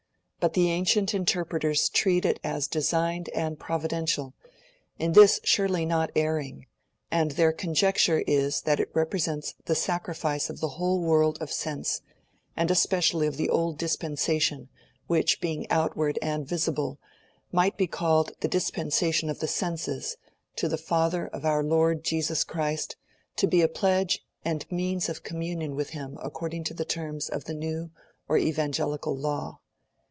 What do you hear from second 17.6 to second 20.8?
be called the dispensation of the senses, to the